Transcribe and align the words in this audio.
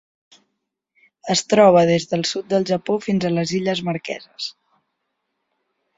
Es 1.33 1.43
troba 1.51 1.83
des 1.91 2.09
del 2.13 2.25
sud 2.29 2.49
del 2.53 2.67
Japó 2.71 2.97
fins 3.09 3.27
a 3.27 3.33
les 3.37 3.53
Illes 3.61 3.85
Marqueses. 3.91 4.53